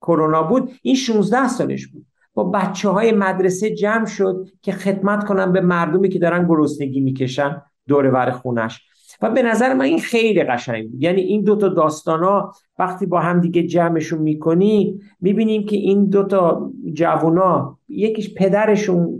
کرونا 0.00 0.42
بود 0.42 0.70
این 0.82 0.94
16 0.94 1.48
سالش 1.48 1.86
بود. 1.86 2.06
با 2.34 2.44
بچه 2.44 2.88
های 2.88 3.12
مدرسه 3.12 3.74
جمع 3.74 4.06
شد 4.06 4.48
که 4.62 4.72
خدمت 4.72 5.24
کنن 5.24 5.52
به 5.52 5.60
مردمی 5.60 6.08
که 6.08 6.18
دارن 6.18 6.46
گرسنگی 6.48 7.00
می‌کشن 7.00 7.62
دور 7.88 8.30
خونش. 8.30 8.82
و 9.22 9.30
به 9.30 9.42
نظر 9.42 9.74
من 9.74 9.84
این 9.84 10.00
خیلی 10.00 10.42
قشنگ 10.42 10.90
بود. 10.90 11.02
یعنی 11.02 11.20
این 11.20 11.44
دوتا 11.44 11.68
داستان 11.68 12.24
ها 12.24 12.54
وقتی 12.78 13.06
با 13.06 13.20
هم 13.20 13.40
دیگه 13.40 13.62
جمعشون 13.62 14.18
می‌کنی 14.18 15.00
می‌بینیم 15.20 15.66
که 15.66 15.76
این 15.76 16.06
دوتا 16.06 16.70
جوونا 16.92 17.78
یکیش 17.88 18.34
پدرشون 18.34 19.18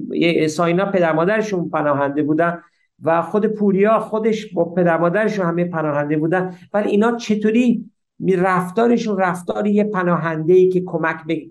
ساینا 0.48 0.86
پدر 0.86 1.12
مادرشون 1.12 1.68
پناهنده 1.68 2.22
بودن. 2.22 2.62
و 3.04 3.22
خود 3.22 3.46
پوریا 3.46 3.98
خودش 3.98 4.52
با 4.52 4.64
پدر 4.64 4.98
مادرشون 4.98 5.46
همه 5.46 5.64
پناهنده 5.64 6.16
بودن. 6.16 6.58
ولی 6.72 6.90
اینا 6.90 7.16
چطوری 7.16 7.90
رفتارشون 8.28 9.18
رفتاری 9.18 9.84
پناهنده 9.84 10.54
ای 10.54 10.68
که 10.68 10.82
کمک 10.86 11.16
به 11.26 11.46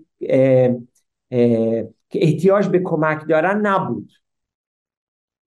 که 2.10 2.18
احتیاج 2.22 2.68
به 2.68 2.78
کمک 2.78 3.28
دارن 3.28 3.66
نبود. 3.66 4.12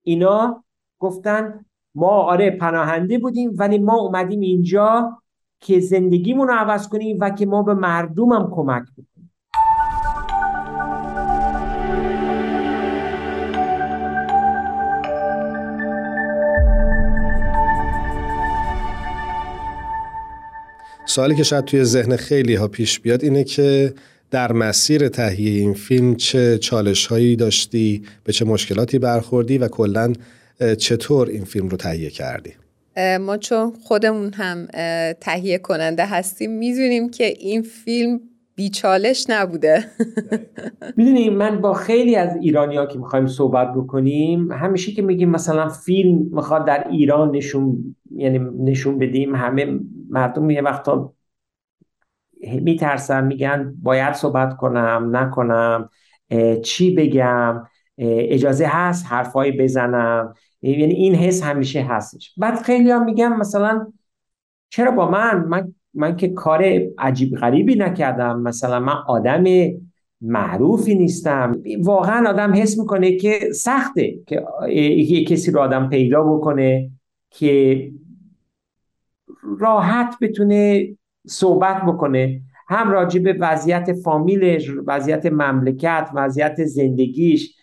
اینا 0.02 0.64
گفتن 0.98 1.64
ما 1.94 2.08
آره 2.08 2.50
پناهنده 2.50 3.18
بودیم 3.18 3.52
ولی 3.56 3.78
ما 3.78 3.96
اومدیم 3.96 4.40
اینجا 4.40 5.18
که 5.60 5.80
زندگیمون 5.80 6.48
رو 6.48 6.54
عوض 6.54 6.88
کنیم 6.88 7.18
و 7.20 7.30
که 7.30 7.46
ما 7.46 7.62
به 7.62 7.74
مردمم 7.74 8.50
کمک 8.54 8.82
بکنیم. 8.82 9.17
سوالی 21.08 21.34
که 21.34 21.42
شاید 21.42 21.64
توی 21.64 21.84
ذهن 21.84 22.16
خیلی 22.16 22.54
ها 22.54 22.68
پیش 22.68 23.00
بیاد 23.00 23.24
اینه 23.24 23.44
که 23.44 23.94
در 24.30 24.52
مسیر 24.52 25.08
تهیه 25.08 25.60
این 25.60 25.74
فیلم 25.74 26.16
چه 26.16 26.58
چالش 26.58 27.06
هایی 27.06 27.36
داشتی؟ 27.36 28.02
به 28.24 28.32
چه 28.32 28.44
مشکلاتی 28.44 28.98
برخوردی؟ 28.98 29.58
و 29.58 29.68
کلا 29.68 30.12
چطور 30.78 31.28
این 31.28 31.44
فیلم 31.44 31.68
رو 31.68 31.76
تهیه 31.76 32.10
کردی؟ 32.10 32.52
ما 33.20 33.36
چون 33.36 33.72
خودمون 33.84 34.32
هم 34.32 34.68
تهیه 35.20 35.58
کننده 35.58 36.06
هستیم 36.06 36.50
می‌دونیم 36.50 37.10
که 37.10 37.24
این 37.24 37.62
فیلم 37.62 38.20
بیچالش 38.58 39.26
نبوده. 39.28 39.84
می‌دونیم 40.96 41.32
من 41.32 41.60
با 41.60 41.74
خیلی 41.74 42.16
از 42.16 42.36
ایرانی 42.36 42.76
ها 42.76 42.86
که 42.86 42.98
می‌خوایم 42.98 43.26
صحبت 43.26 43.74
بکنیم 43.74 44.52
همیشه 44.52 44.92
که 44.92 45.02
میگیم 45.02 45.30
مثلا 45.30 45.68
فیلم 45.68 46.28
می‌خواد 46.32 46.66
در 46.66 46.88
ایران 46.88 47.30
نشون 47.30 47.96
یعنی 48.10 48.38
نشون 48.38 48.98
بدیم 48.98 49.34
همه 49.34 49.80
مردم 50.10 50.50
یه 50.50 50.62
وقتا 50.62 51.12
میترسن 52.42 53.24
میگن 53.24 53.74
باید 53.82 54.14
صحبت 54.14 54.56
کنم 54.56 55.10
نکنم 55.12 55.90
چی 56.62 56.94
بگم 56.94 57.62
اجازه 57.98 58.66
هست 58.66 59.06
حرفایی 59.06 59.52
بزنم. 59.52 60.34
یعنی 60.62 60.94
این 60.94 61.14
حس 61.14 61.42
همیشه 61.42 61.82
هستش. 61.82 62.34
بعد 62.36 62.62
خیلی 62.62 62.90
هم 62.90 63.04
میگم 63.04 63.36
مثلا 63.36 63.92
چرا 64.68 64.90
با 64.90 65.10
من؟ 65.10 65.44
من 65.44 65.74
من 65.98 66.16
که 66.16 66.28
کار 66.28 66.64
عجیب 66.98 67.34
غریبی 67.34 67.74
نکردم. 67.74 68.40
مثلا 68.40 68.80
من 68.80 68.94
آدم 69.06 69.44
معروفی 70.20 70.94
نیستم. 70.94 71.62
واقعا 71.80 72.30
آدم 72.30 72.54
حس 72.54 72.78
می‌کنه 72.78 73.16
که 73.16 73.38
سخته 73.54 74.18
که 74.26 74.44
یه 74.68 75.24
کسی 75.24 75.50
رو 75.50 75.60
آدم 75.60 75.88
پیدا 75.88 76.22
بکنه 76.22 76.90
که 77.30 77.90
راحت 79.58 80.14
بتونه 80.20 80.88
صحبت 81.26 81.82
بکنه. 81.82 82.40
هم 82.68 82.90
راجع 82.90 83.20
به 83.20 83.32
وضعیت 83.40 83.92
فامیلش 83.92 84.70
وضعیت 84.86 85.26
مملکت 85.26 86.10
وضعیت 86.14 86.64
زندگیش 86.64 87.56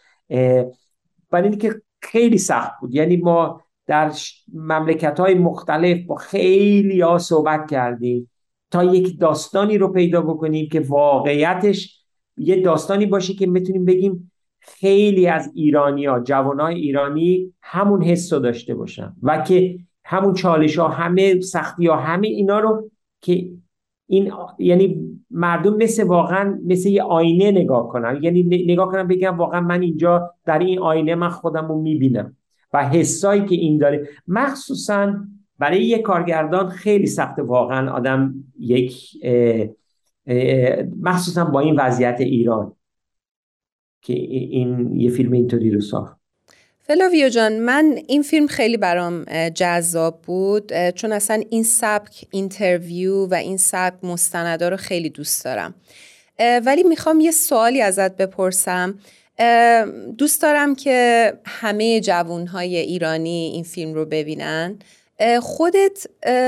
برای 1.32 1.50
اینکه 1.50 1.76
خیلی 2.02 2.38
سخت 2.38 2.72
بود. 2.82 2.96
یعنی 2.96 3.18
ما 3.18 3.62
در 3.88 4.12
مملکت 4.54 5.20
های 5.20 5.34
مختلف 5.34 6.06
با 6.06 6.16
خیلی 6.16 7.02
ها 7.02 7.18
صحبت 7.18 7.72
کردیم 7.72 8.32
تا 8.72 8.84
یک 8.84 9.20
داستانی 9.20 9.78
رو 9.78 9.88
پیدا 9.88 10.22
بکنیم 10.22 10.70
که 10.70 10.80
واقعیتش 10.80 12.06
یه 12.38 12.62
داستانی 12.62 13.06
باشه 13.06 13.34
که 13.34 13.48
بتونیم 13.48 13.86
بگیم 13.86 14.32
خیلی 14.60 15.28
از 15.28 15.52
ایرانی 15.56 16.06
ها 16.06 16.20
جوان 16.20 16.60
های 16.60 16.76
ایرانی 16.76 17.54
همون 17.62 18.04
حس 18.04 18.34
رو 18.34 18.40
داشته 18.40 18.76
باشن 18.76 19.16
و 19.24 19.42
که 19.42 19.80
همون 20.06 20.34
چالش 20.34 20.80
ها 20.80 20.88
همه 20.88 21.40
سختی 21.40 21.88
ها 21.88 21.96
همه 21.96 22.28
اینا 22.28 22.60
رو 22.60 22.90
که 23.22 23.50
این 24.08 24.32
یعنی 24.60 25.18
مردم 25.32 25.76
مثل 25.76 26.04
واقعا 26.04 26.60
مثل 26.66 26.90
یه 26.90 27.04
آینه 27.04 27.52
نگاه 27.52 27.90
کنن. 27.90 28.20
یعنی 28.22 28.44
نگاه 28.44 28.92
کنن 28.92 29.08
بگم 29.08 29.38
واقعا 29.38 29.62
من 29.62 29.82
اینجا 29.82 30.34
در 30.46 30.60
این 30.60 30.80
آینه 30.80 31.16
من 31.16 31.30
خودم 31.30 31.68
رو 31.68 31.82
می‌بینم. 31.82 32.36
و 32.76 32.90
حسایی 32.90 33.46
که 33.46 33.56
این 33.56 33.78
داره. 33.78 34.10
مخصوصا 34.28 35.16
برای 35.60 35.86
یه 35.86 36.02
کارگردان 36.02 36.70
خیلی 36.70 37.08
سخت 37.08 37.40
واقعا 37.40 37.92
آدم 37.92 38.34
یک 38.60 39.18
مخصوصا 41.02 41.46
با 41.46 41.60
این 41.60 41.76
وضعیت 41.80 42.18
ایران 42.20 42.76
که 44.02 44.14
این 44.14 44.96
یه 44.96 45.10
فیلم 45.10 45.32
اینطوری 45.32 45.72
رو 45.72 45.82
ساخت. 45.82 46.18
فلاویو 46.80 47.30
جان 47.30 47.60
من 47.60 48.00
این 48.08 48.22
فیلم 48.22 48.48
خیلی 48.48 48.78
برام 48.78 49.24
جذاب 49.50 50.22
بود 50.22 50.90
چون 50.90 51.12
اصلا 51.12 51.44
این 51.50 51.64
سبک 51.64 52.26
interview 52.32 53.26
و 53.26 53.34
این 53.34 53.58
سبک 53.58 54.04
مستندا 54.04 54.70
رو 54.70 54.78
خیلی 54.78 55.10
دوست 55.10 55.46
دارم. 55.46 55.76
ولی 56.66 56.84
می‌خوام 56.84 57.20
یه 57.20 57.32
سوالی 57.32 57.82
ازت 57.82 58.18
بپرسم. 58.18 59.00
دوست 60.18 60.42
دارم 60.42 60.76
که 60.76 61.34
همه 61.46 62.02
جوانهای 62.02 62.78
ایرانی 62.78 63.52
این 63.54 63.64
فیلم 63.64 63.94
رو 63.94 64.06
ببینن 64.06 64.80
خودت 65.42 66.06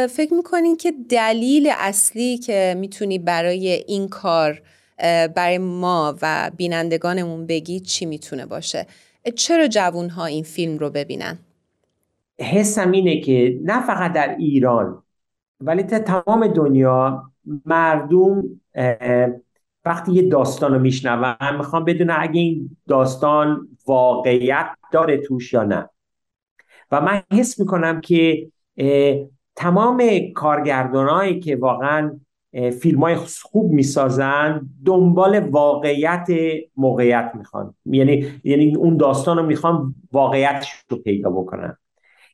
فکر 0.10 0.34
می‌کنین 0.34 0.78
که 0.78 0.94
دلیل 1.10 1.72
اصلی 1.78 2.38
که 2.38 2.76
می‌تونی 2.78 3.20
برای 3.20 3.84
این 3.88 4.08
کار 4.08 4.62
برای 5.36 5.58
ما 5.58 6.16
و 6.22 6.52
بینندگانمون 6.58 7.46
بگی 7.48 7.80
چی 7.80 8.06
می‌تونه 8.06 8.46
باشه 8.46 8.88
چرا 9.36 9.68
جوون 9.68 10.10
ها 10.10 10.26
این 10.26 10.44
فیلم 10.44 10.78
رو 10.78 10.90
ببینن؟ 10.90 11.38
حسم 12.40 12.92
اینه 12.92 13.22
که 13.22 13.60
نه 13.64 13.88
فقط 13.88 14.14
در 14.14 14.36
ایران 14.40 15.04
ولی 15.62 15.84
تا 15.84 16.00
تمام 16.00 16.48
دنیا 16.48 17.24
مردم 17.66 18.44
وقتی 19.88 20.12
یه 20.12 20.30
داستان 20.30 20.74
رو 20.74 20.80
میشنون 20.80 21.36
می‌خوام 21.58 21.86
بدونن 21.86 22.16
اگه 22.20 22.42
این 22.42 22.78
داستان 22.88 23.68
واقعیت 23.88 24.68
داره 24.92 25.18
توش 25.18 25.54
یا 25.54 25.64
نه. 25.64 25.90
و 26.92 27.02
من 27.02 27.22
حس 27.32 27.60
می‌کنم 27.60 28.02
که 28.02 28.48
تمام 29.56 30.04
کارگردانایی 30.36 31.40
که 31.40 31.56
واقعا 31.56 32.20
فیلم 32.82 33.00
های 33.00 33.16
خوب 33.42 33.72
می‌سازن 33.72 34.70
دنبال 34.86 35.40
واقعیت 35.40 36.28
موقعیت 36.78 37.32
می‌خوان. 37.38 37.74
یعنی 37.86 38.26
یعنی 38.44 38.76
اون 38.76 38.98
داستان 38.98 39.38
رو 39.38 39.46
می‌خوان 39.46 39.96
واقعیتش 40.12 40.68
رو 40.90 40.98
پیدا 40.98 41.30
بکنن. 41.30 41.78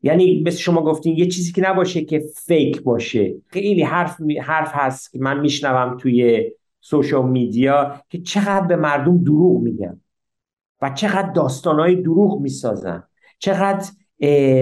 یعنی 0.04 0.44
مثل 0.46 0.58
شما 0.58 0.82
گفتین 0.82 1.18
یه 1.18 1.26
چیزی 1.26 1.52
که 1.52 1.62
نباشه 1.70 2.02
که 2.02 2.24
فیک 2.46 2.82
باشه. 2.82 3.36
خیلی 3.48 3.84
حرف 3.84 4.18
حرف 4.42 4.72
هست 4.74 5.12
که 5.12 5.20
من 5.20 5.40
میشنوم 5.40 5.98
توی 5.98 6.52
سوشال 6.86 7.30
میدیا 7.30 8.02
که 8.10 8.22
چقدر 8.22 8.68
به 8.68 8.76
مردم 8.76 9.24
دروغ 9.24 9.62
میگن 9.62 10.02
و 10.82 10.90
چقدر 10.90 11.32
داستانهای 11.32 11.96
دروغ 11.96 12.42
می‌سازن. 12.42 13.04
چقدر 13.40 13.90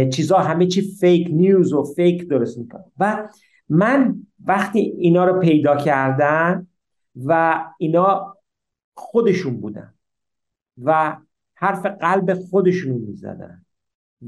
چیزها 0.10 0.40
همه 0.40 0.68
چی 0.68 0.82
فیک 0.82 1.28
نیوز 1.32 1.74
و 1.74 1.84
فیک 1.84 2.28
درست 2.28 2.58
می‌کنن. 2.58 2.84
و 3.00 3.30
من 3.70 4.16
وقتی 4.46 4.80
اینا 4.80 5.26
رو 5.26 5.40
پیدا 5.40 5.76
کردن 5.76 6.68
و 7.26 7.64
اینا 7.78 8.38
خودشون 8.94 9.58
بودن 9.62 9.94
و 10.84 11.18
حرف 11.54 11.86
قلب 11.86 12.34
خودشونو 12.34 12.98
می‌زدن. 12.98 13.66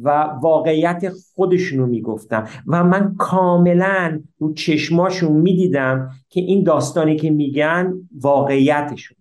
و 0.01 0.09
واقعیت 0.41 1.09
خودشونو 1.35 1.85
می‌گفتن 1.85 2.47
و 2.67 2.83
من 2.83 3.15
کاملا 3.17 4.21
رو 4.39 4.53
چشماشون 4.53 5.31
می‌دیدم 5.31 6.09
که 6.29 6.41
این 6.41 6.63
داستانی 6.63 7.15
که 7.15 7.31
میگن 7.31 7.93
واقعیتشون. 8.21 9.17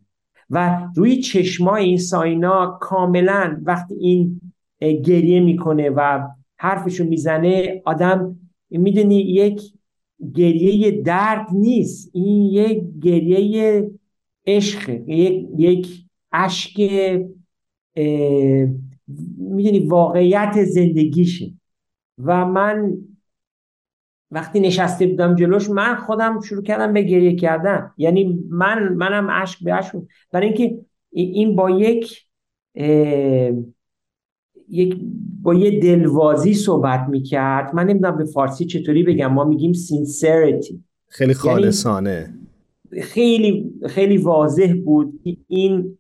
و 0.50 0.81
روی 0.97 1.17
چشمای 1.17 1.85
این 1.85 1.99
ساینا 1.99 2.79
کاملا 2.81 3.61
وقتی 3.64 3.95
این 3.95 4.41
گریه 4.81 5.41
می‌کنه 5.41 5.91
و 5.91 6.29
حرفشو 6.57 7.05
می‌زنه 7.05 7.83
آدم 7.85 8.37
می‌دونی 8.71 9.17
یک 9.21 9.62
گریه 10.35 11.02
درد 11.02 11.47
نیست. 11.52 12.11
این 12.12 12.43
یک 12.43 12.83
گریه 13.02 13.91
عشق 14.47 14.91
یک 15.09 15.49
یک 15.59 16.05
اشک 16.33 16.81
می‌دونی 19.37 19.79
واقعیت 19.79 20.65
زندگیشه. 20.65 21.53
و 22.19 22.47
من 22.47 22.99
وقتی 24.31 24.61
نشسته 24.61 25.07
بودم 25.07 25.35
جلوش 25.35 25.71
من 25.71 25.95
خودم 25.97 26.41
شروع 26.41 26.63
کردم 26.63 26.93
به 26.93 27.03
گریه 27.03 27.37
کردن. 27.37 27.91
یعنی 27.97 28.45
من 28.49 28.89
منم 28.89 29.31
عشق 29.31 29.65
به 29.65 29.75
عشق 29.75 30.03
برای 30.33 30.47
اینکه 30.47 30.79
این 31.11 31.57
با 31.57 31.71
یک 31.71 32.27
یک 34.69 35.01
با 35.43 35.55
یه 35.55 35.81
دلوازی 35.81 36.55
صحبت 36.55 37.07
می‌کرد. 37.09 37.75
من 37.75 37.87
نمی‌دونم 37.87 38.17
به 38.17 38.25
فارسی 38.25 38.65
چطوری 38.65 39.03
بگم. 39.03 39.33
ما 39.33 39.45
میگیم 39.45 39.73
sincerity. 39.73 40.75
خیلی 41.09 41.31
یعنی 41.31 41.35
خالصانه. 41.35 42.35
خیلی 43.03 43.73
خیلی 43.87 44.17
واضح 44.17 44.75
بود 44.85 45.21
این 45.49 45.99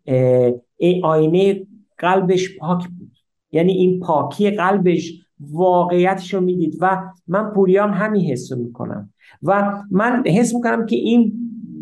آینه 1.02 1.66
قلبش 2.02 2.58
پاک 2.58 2.88
بود. 2.88 3.10
یعنی 3.52 3.72
این 3.72 4.00
پاکی 4.00 4.50
قلبش 4.50 5.12
واقعیتش 5.40 6.34
رو 6.34 6.40
می‌دید 6.40 6.78
و 6.80 7.02
من 7.28 7.50
پوریام 7.50 7.90
همین 7.90 8.22
حس 8.22 8.52
رو 8.52 8.58
می‌کنم. 8.58 9.12
و 9.42 9.82
من 9.90 10.22
حس 10.26 10.54
می‌کنم 10.54 10.86
که 10.86 10.96
این 10.96 11.32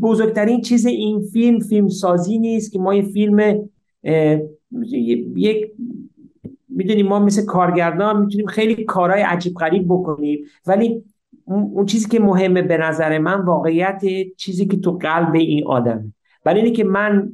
بزرگترین 0.01 0.61
چیز 0.61 0.87
این 0.87 1.21
فیلم 1.21 1.59
فیلم 1.59 1.89
سازی 1.89 2.39
نیست 2.39 2.73
که 2.73 2.79
ما 2.79 2.95
یه 2.95 3.03
فیلم 3.03 3.69
یک 5.37 5.73
می‌دونیم 6.69 7.07
ما 7.07 7.19
مثل 7.19 7.45
کارگردان 7.45 8.21
می‌تونیم 8.21 8.47
خیلی 8.47 8.85
کارهای 8.85 9.23
عجیب 9.23 9.55
غریب 9.55 9.85
بکنیم 9.85 10.45
ولی 10.67 11.05
اون 11.45 11.87
چیزی 11.87 12.09
که 12.09 12.21
مهمه 12.21 12.63
به 12.63 12.77
نظر 12.77 13.19
من 13.19 13.41
واقعیت 13.41 14.03
چیزی 14.37 14.67
که 14.67 14.77
تو 14.77 14.93
قلب 14.93 15.35
این 15.35 15.67
آدمه. 15.67 16.13
برای 16.45 16.61
اینه 16.61 16.77
که 16.77 16.85
من 16.85 17.33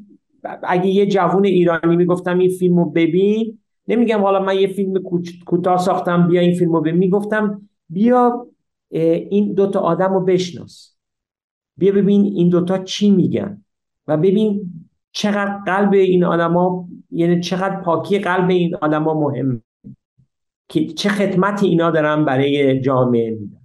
اگه 0.62 0.86
یه 0.86 1.06
جوون 1.06 1.44
ایرانی 1.44 1.96
می‌گفتم 1.96 2.38
این 2.38 2.50
فیلمو 2.50 2.84
ببین 2.90 3.58
نمیگم 3.88 4.20
حالا 4.20 4.40
من 4.42 4.58
یه 4.58 4.66
فیلم 4.66 5.02
کوتاه 5.46 5.78
ساختم 5.78 6.28
بیا 6.28 6.40
این 6.40 6.54
فیلمو 6.54 6.80
ببین. 6.80 6.96
می‌گفتم 6.96 7.68
بیا 7.88 8.46
این 9.30 9.52
دوتا 9.52 9.80
آدم 9.80 10.14
رو 10.14 10.24
بشناس. 10.24 10.92
بیا 11.76 11.92
ببین 11.92 12.24
این 12.24 12.48
دوتا 12.48 12.78
چی 12.78 13.10
میگن 13.10 13.64
و 14.06 14.16
ببین 14.16 14.72
چقدر 15.12 15.58
قلب 15.66 15.92
این 15.92 16.24
آدما 16.24 16.88
یعنی 17.10 17.40
چقدر 17.40 17.80
پاکی 17.80 18.18
قلب 18.18 18.50
این 18.50 18.74
آدما 18.74 19.20
مهم. 19.20 19.62
که 20.68 20.86
چه 20.86 21.08
خدمتی 21.08 21.66
اینا 21.66 21.90
دارن 21.90 22.24
برای 22.24 22.80
جامعه 22.80 23.30
میدن. 23.30 23.60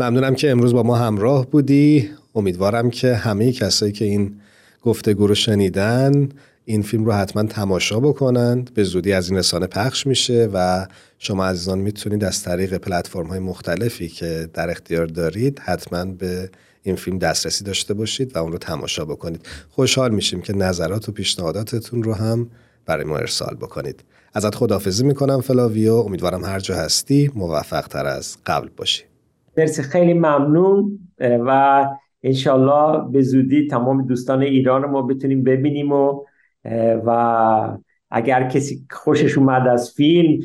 ممنونم 0.00 0.34
که 0.34 0.50
امروز 0.50 0.74
با 0.74 0.82
ما 0.82 0.96
همراه 0.96 1.46
بودی. 1.50 2.08
امیدوارم 2.34 2.90
که 2.90 3.14
همه 3.14 3.52
کسایی 3.52 3.92
که 3.92 4.04
این 4.04 4.34
گفتگو 4.82 5.26
رو 5.26 5.34
شنیدن 5.34 6.28
این 6.64 6.82
فیلم 6.82 7.04
رو 7.04 7.12
حتما 7.12 7.42
تماشا 7.42 8.00
بکنند 8.00 8.74
به 8.74 8.84
زودی 8.84 9.12
از 9.12 9.28
این 9.28 9.38
رسانه 9.38 9.66
پخش 9.66 10.06
میشه 10.06 10.48
و 10.52 10.86
شما 11.18 11.46
عزیزان 11.46 11.78
می‌تونید 11.78 12.24
از 12.24 12.42
طریق 12.42 12.76
پلتفرم 12.76 13.26
های 13.26 13.38
مختلفی 13.38 14.08
که 14.08 14.48
در 14.54 14.70
اختیار 14.70 15.06
دارید 15.06 15.58
حتما 15.58 16.04
به 16.04 16.50
این 16.82 16.96
فیلم 16.96 17.18
دسترسی 17.18 17.64
داشته 17.64 17.94
باشید 17.94 18.36
و 18.36 18.38
اون 18.38 18.52
رو 18.52 18.58
تماشا 18.58 19.04
بکنید. 19.04 19.46
خوشحال 19.70 20.10
میشیم 20.14 20.40
که 20.40 20.52
نظرات 20.52 21.08
و 21.08 21.12
پیشنهاداتتون 21.12 22.02
رو 22.02 22.14
هم 22.14 22.50
برای 22.86 23.04
ما 23.04 23.16
ارسال 23.16 23.54
بکنید. 23.54 24.04
ازت 24.34 24.54
خداحافظی 24.54 25.04
می‌کنم 25.04 25.40
فلاویو. 25.40 25.94
امیدوارم 25.94 26.44
هر 26.44 26.60
جا 26.60 26.76
هستی 26.76 27.30
موفق 27.34 27.86
تر 27.86 28.06
از 28.06 28.36
قبل 28.46 28.68
باشی. 28.76 29.02
مرسی. 29.56 29.82
خیلی 29.82 30.14
ممنون. 30.14 30.98
و 31.20 31.84
انشالله 32.22 33.10
به 33.10 33.22
زودی 33.22 33.66
تمام 33.66 34.06
دوستان 34.06 34.42
ایران 34.42 34.84
ما 34.84 35.02
بتونیم 35.02 35.44
ببینیم 35.44 35.92
و 35.92 36.24
و 37.06 37.78
اگر 38.14 38.48
کسی 38.48 38.86
خوشش 38.90 39.38
اومد 39.38 39.68
از 39.68 39.90
فیلم 39.90 40.40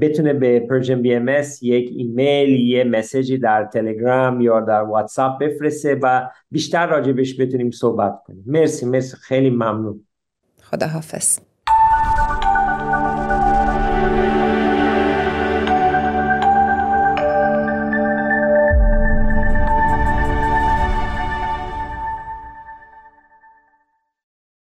بتونه 0.00 0.32
به 0.32 0.60
Persian 0.60 1.02
BM 1.02 1.28
یک 1.62 1.90
ایمیل 1.96 2.48
یه 2.48 2.84
مسیجی 2.84 3.38
در 3.38 3.64
تلگرام 3.64 4.40
یا 4.40 4.60
در 4.60 4.82
واتساپ 4.82 5.42
بفرسته 5.42 5.98
و 6.02 6.28
بیشتر 6.50 6.86
راجبش 6.86 7.40
بتونیم 7.40 7.70
صحبت 7.70 8.22
کنیم. 8.26 8.44
مرسی 8.46 8.86
مرسی. 8.86 9.16
خیلی 9.16 9.50
ممنون. 9.50 10.06
خدا 10.62 10.86
حافظ 10.86 11.38